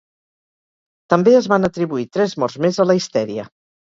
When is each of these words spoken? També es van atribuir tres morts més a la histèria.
També 1.13 1.33
es 1.39 1.49
van 1.51 1.67
atribuir 1.69 2.05
tres 2.17 2.33
morts 2.45 2.57
més 2.67 2.81
a 2.81 2.87
la 2.93 2.97
histèria. 3.01 3.47